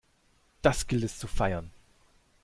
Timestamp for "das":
0.63-0.87